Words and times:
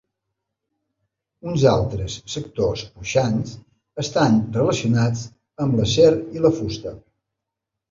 Uns 1.51 1.65
altres 1.71 2.15
sectors 2.37 2.85
puixants 2.95 3.53
estan 4.07 4.41
relacionats 4.57 5.25
amb 5.67 5.81
l’acer 5.83 6.11
i 6.39 6.45
la 6.49 6.55
fusta. 6.59 6.99